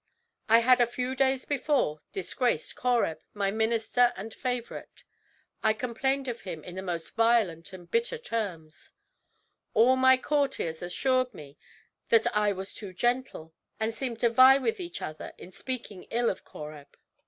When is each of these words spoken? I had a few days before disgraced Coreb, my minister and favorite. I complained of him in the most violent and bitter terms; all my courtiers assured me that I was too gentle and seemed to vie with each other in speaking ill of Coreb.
I 0.49 0.57
had 0.61 0.81
a 0.81 0.87
few 0.87 1.13
days 1.15 1.45
before 1.45 2.01
disgraced 2.11 2.75
Coreb, 2.75 3.19
my 3.35 3.51
minister 3.51 4.11
and 4.15 4.33
favorite. 4.33 5.03
I 5.61 5.73
complained 5.73 6.27
of 6.27 6.41
him 6.41 6.63
in 6.63 6.73
the 6.73 6.81
most 6.81 7.15
violent 7.15 7.71
and 7.71 7.85
bitter 7.91 8.17
terms; 8.17 8.93
all 9.75 9.95
my 9.95 10.17
courtiers 10.17 10.81
assured 10.81 11.35
me 11.35 11.55
that 12.09 12.25
I 12.35 12.51
was 12.51 12.73
too 12.73 12.93
gentle 12.95 13.53
and 13.79 13.93
seemed 13.93 14.19
to 14.21 14.31
vie 14.31 14.57
with 14.57 14.79
each 14.79 15.03
other 15.03 15.33
in 15.37 15.51
speaking 15.51 16.05
ill 16.05 16.31
of 16.31 16.43
Coreb. 16.43 16.95